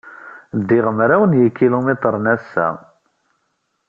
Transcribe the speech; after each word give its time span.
Ddiɣ 0.59 0.85
mraw 0.91 1.23
n 1.25 1.37
yikilumitren 1.39 2.25
ass-a. 2.35 2.67